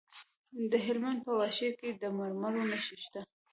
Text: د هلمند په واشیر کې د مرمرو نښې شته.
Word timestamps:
د 0.71 0.73
هلمند 0.85 1.19
په 1.25 1.31
واشیر 1.39 1.71
کې 1.79 1.89
د 2.01 2.03
مرمرو 2.17 2.61
نښې 2.71 2.97
شته. 3.03 3.21